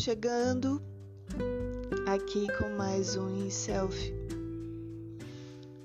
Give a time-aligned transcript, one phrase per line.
[0.00, 0.80] chegando
[2.06, 4.14] aqui com mais um Self.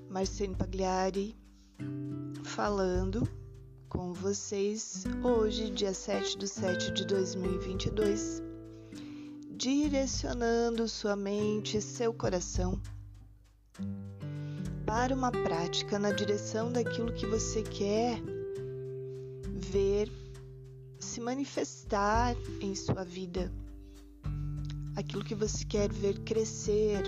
[0.09, 1.35] Marcene Pagliari
[2.45, 3.27] falando
[3.89, 8.41] com vocês hoje, dia 7 de 7 de 2022,
[9.51, 12.79] direcionando sua mente seu coração
[14.85, 18.21] para uma prática na direção daquilo que você quer
[19.51, 20.09] ver
[21.01, 23.51] se manifestar em sua vida
[24.95, 27.03] aquilo que você quer ver crescer,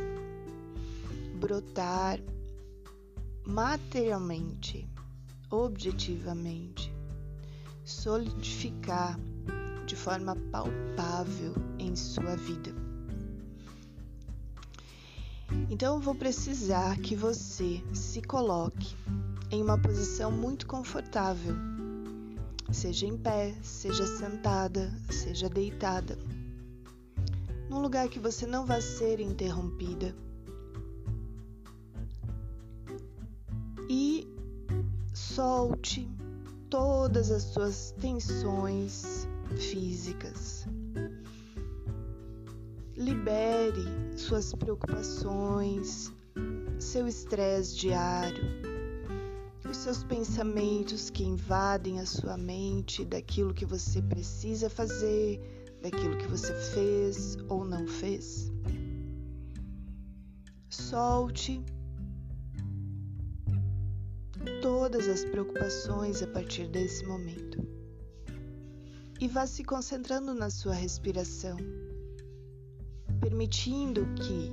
[1.40, 2.20] brotar
[3.46, 4.88] materialmente,
[5.50, 6.94] objetivamente,
[7.86, 9.18] solidificar
[9.86, 12.76] de forma palpável em sua vida.
[15.70, 18.96] Então eu vou precisar que você se coloque
[19.50, 21.56] em uma posição muito confortável,
[22.70, 26.18] seja em pé, seja sentada, seja deitada
[27.78, 30.16] num lugar que você não vai ser interrompida.
[33.88, 34.28] E
[35.14, 36.10] solte
[36.72, 40.66] todas as suas tensões físicas.
[42.96, 43.86] Libere
[44.18, 46.12] suas preocupações,
[46.80, 48.44] seu estresse diário,
[49.70, 56.28] os seus pensamentos que invadem a sua mente daquilo que você precisa fazer, daquilo que
[56.28, 58.52] você fez ou não fez.
[60.70, 61.64] Solte
[64.62, 67.66] todas as preocupações a partir desse momento
[69.20, 71.58] e vá se concentrando na sua respiração,
[73.22, 74.52] permitindo que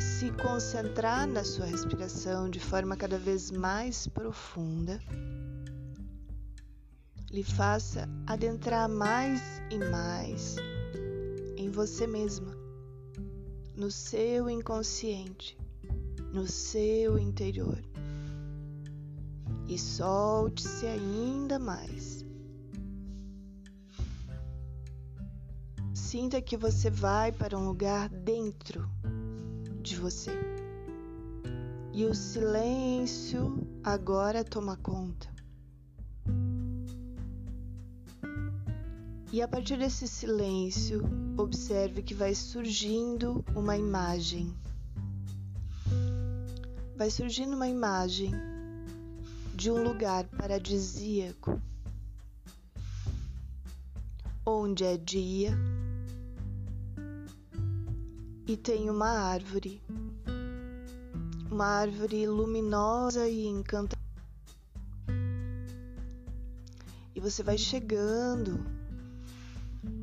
[0.00, 5.00] se concentrar na sua respiração de forma cada vez mais profunda
[7.30, 10.56] lhe faça adentrar mais e mais
[11.56, 12.54] em você mesma,
[13.74, 15.58] no seu inconsciente,
[16.32, 17.82] no seu interior.
[19.68, 22.24] E solte-se ainda mais.
[25.92, 28.88] Sinta que você vai para um lugar dentro
[29.82, 30.30] de você.
[31.92, 35.35] E o silêncio agora toma conta.
[39.32, 41.02] E a partir desse silêncio,
[41.36, 44.54] observe que vai surgindo uma imagem.
[46.96, 48.32] Vai surgindo uma imagem
[49.54, 51.60] de um lugar paradisíaco,
[54.46, 55.58] onde é dia
[58.46, 59.82] e tem uma árvore,
[61.50, 64.06] uma árvore luminosa e encantadora.
[67.12, 68.64] E você vai chegando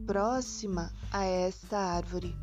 [0.05, 2.35] próxima a esta árvore.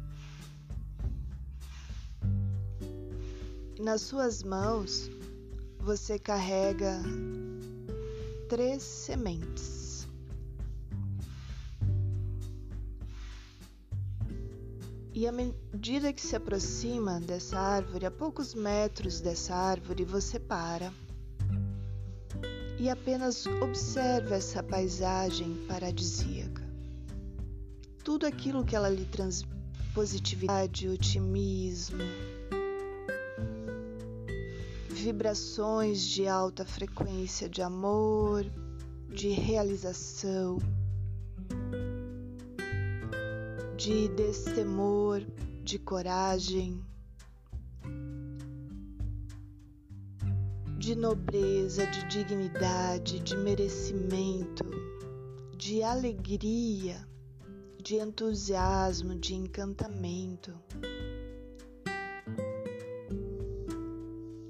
[3.78, 5.10] Nas suas mãos
[5.78, 7.00] você carrega
[8.48, 10.08] três sementes.
[15.12, 20.92] E à medida que se aproxima dessa árvore, a poucos metros dessa árvore, você para
[22.78, 26.39] e apenas observa essa paisagem paradisíaca
[28.10, 29.46] tudo aquilo que ela lhe traz
[29.94, 32.02] positividade, otimismo,
[34.88, 38.44] vibrações de alta frequência de amor,
[39.14, 40.58] de realização,
[43.76, 45.22] de destemor,
[45.62, 46.84] de coragem,
[50.78, 54.64] de nobreza, de dignidade, de merecimento,
[55.56, 57.08] de alegria
[57.80, 60.54] de entusiasmo, de encantamento.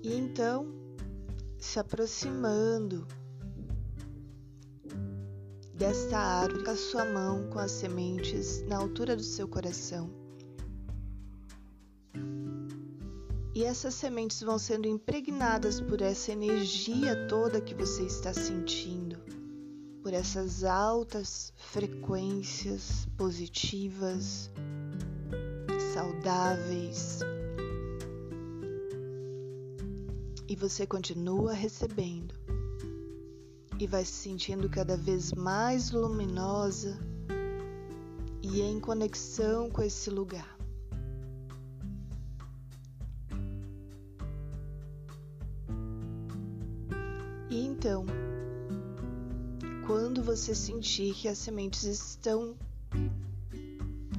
[0.02, 0.66] E então,
[1.58, 3.06] se aproximando
[5.74, 10.10] desta árvore a sua mão com as sementes na altura do seu coração.
[13.54, 18.99] E essas sementes vão sendo impregnadas por essa energia toda que você está sentindo
[20.10, 24.50] por essas altas frequências positivas,
[25.94, 27.20] saudáveis.
[30.48, 32.34] E você continua recebendo
[33.78, 36.98] e vai se sentindo cada vez mais luminosa
[38.42, 40.58] e em conexão com esse lugar.
[47.48, 48.04] E então,
[49.90, 52.54] quando você sentir que as sementes estão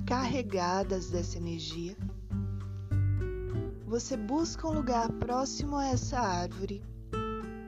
[0.05, 1.95] carregadas dessa energia,
[3.85, 6.83] você busca um lugar próximo a essa árvore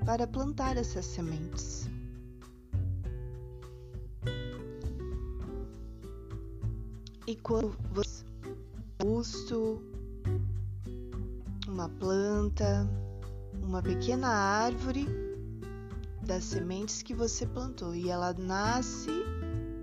[0.05, 1.87] para plantar essas sementes.
[7.25, 8.25] E quando você
[9.01, 9.81] busto,
[11.69, 12.85] uma planta,
[13.61, 15.32] uma pequena árvore
[16.23, 19.11] das sementes que você plantou e ela nasce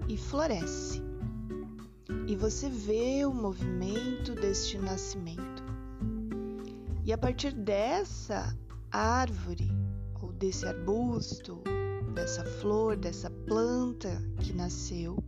[0.08, 1.02] e floresce.
[2.26, 5.62] E você vê o movimento deste nascimento.
[7.04, 8.56] E a partir dessa
[8.90, 9.70] árvore,
[10.20, 11.62] ou desse arbusto,
[12.14, 14.10] dessa flor, dessa planta
[14.40, 15.22] que nasceu,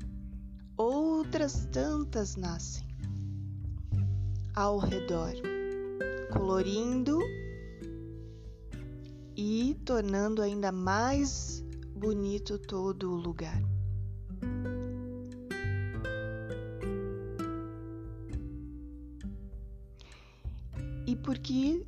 [0.76, 2.86] outras tantas nascem
[4.54, 5.32] ao redor,
[6.32, 7.18] colorindo
[9.37, 11.62] e tornando ainda mais
[11.94, 13.62] bonito todo o lugar.
[21.06, 21.87] E porque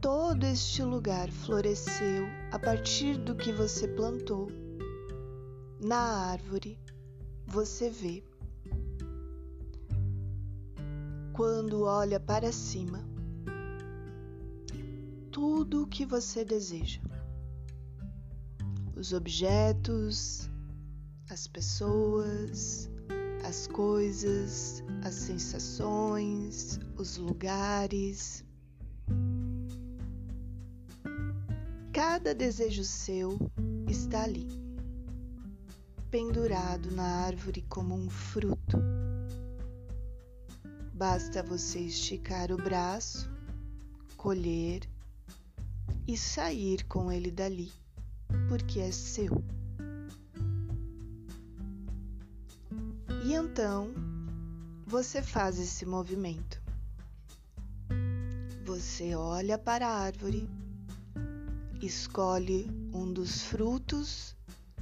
[0.00, 4.48] todo este lugar floresceu a partir do que você plantou
[5.80, 6.78] na árvore,
[7.46, 8.22] você vê.
[11.32, 13.07] Quando olha para cima,
[15.38, 17.00] tudo o que você deseja.
[18.96, 20.50] Os objetos,
[21.30, 22.90] as pessoas,
[23.44, 28.44] as coisas, as sensações, os lugares.
[31.92, 33.38] Cada desejo seu
[33.88, 34.48] está ali,
[36.10, 38.78] pendurado na árvore como um fruto.
[40.92, 43.30] Basta você esticar o braço,
[44.16, 44.97] colher
[46.08, 47.70] e sair com ele dali,
[48.48, 49.44] porque é seu.
[53.26, 53.92] E então
[54.86, 56.62] você faz esse movimento.
[58.64, 60.48] Você olha para a árvore,
[61.82, 64.34] escolhe um dos frutos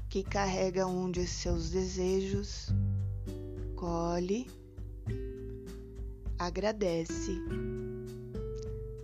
[0.09, 2.69] que carrega um de seus desejos,
[3.75, 4.49] colhe,
[6.39, 7.33] agradece,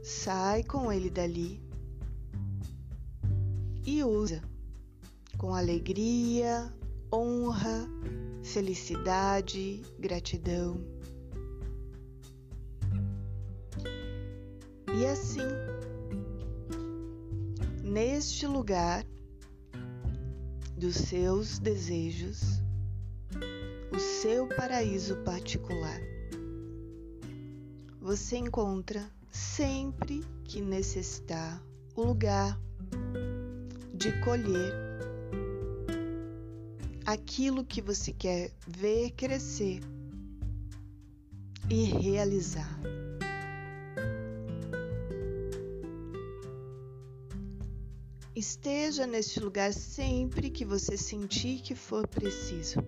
[0.04, 1.71] sai com ele dali
[3.84, 4.42] e usa
[5.38, 6.72] com alegria,
[7.12, 7.88] honra,
[8.42, 10.80] felicidade, gratidão.
[14.94, 15.48] E assim,
[17.82, 19.04] neste lugar
[20.76, 22.62] dos seus desejos,
[23.90, 26.00] o seu paraíso particular,
[28.00, 31.62] você encontra sempre que necessitar
[31.96, 32.60] o lugar
[34.02, 34.74] de colher
[37.06, 39.78] aquilo que você quer ver crescer
[41.70, 42.80] e realizar.
[48.34, 52.80] Esteja neste lugar sempre que você sentir que for preciso.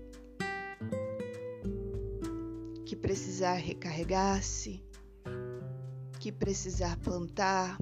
[2.84, 4.82] Que precisar recarregar-se,
[6.19, 7.78] que precisar plantar,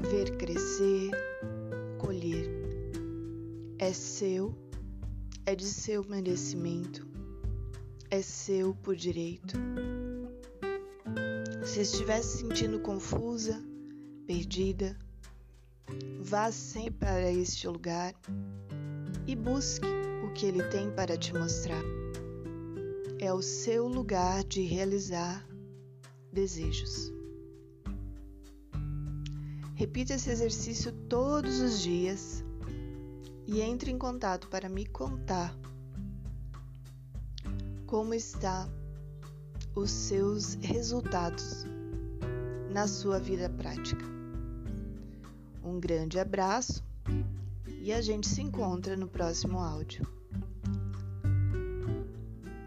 [0.00, 1.33] ver crescer
[2.04, 2.50] colher.
[3.78, 4.54] É seu,
[5.46, 7.06] é de seu merecimento,
[8.10, 9.56] é seu por direito.
[11.64, 13.58] Se estiver se sentindo confusa,
[14.26, 14.98] perdida,
[16.20, 18.14] vá sempre para este lugar
[19.26, 19.88] e busque
[20.26, 21.82] o que ele tem para te mostrar.
[23.18, 25.46] É o seu lugar de realizar
[26.30, 27.13] desejos.
[29.74, 32.44] Repita esse exercício todos os dias
[33.46, 35.54] e entre em contato para me contar
[37.86, 38.68] como está
[39.74, 41.66] os seus resultados
[42.70, 44.04] na sua vida prática.
[45.62, 46.84] Um grande abraço
[47.80, 50.06] e a gente se encontra no próximo áudio.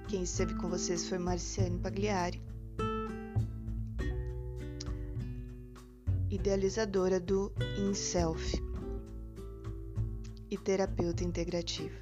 [0.07, 2.46] Quem esteve com vocês foi Marciane Pagliari.
[6.47, 8.53] Idealizadora do InSelf
[10.49, 11.93] e terapeuta integrativa.